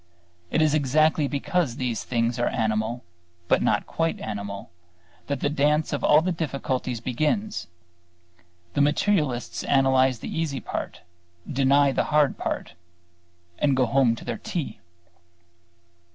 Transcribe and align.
It 0.49 0.63
is 0.63 0.73
exactly 0.73 1.27
because 1.27 1.75
these 1.75 2.03
things 2.03 2.39
are 2.39 2.47
animal, 2.47 3.03
but 3.47 3.61
not 3.61 3.85
quite 3.85 4.19
animal, 4.19 4.71
that 5.27 5.41
the 5.41 5.47
dance 5.51 5.93
of 5.93 6.03
all 6.03 6.21
the 6.23 6.31
difficulties 6.31 6.99
begins. 6.99 7.67
The 8.73 8.81
materialists 8.81 9.63
analyze 9.63 10.17
the 10.17 10.35
easy 10.35 10.59
part, 10.59 11.01
deny 11.47 11.91
the 11.91 12.05
hard 12.05 12.35
part 12.39 12.73
and 13.59 13.77
go 13.77 13.85
home 13.85 14.15
to 14.15 14.25
their 14.25 14.39
tea. 14.39 14.79